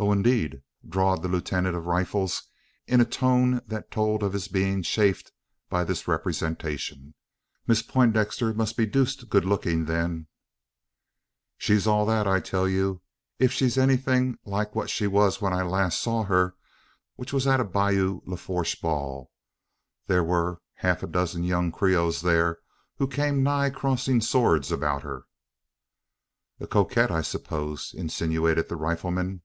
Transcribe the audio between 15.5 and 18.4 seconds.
I last saw her, which was at a Bayou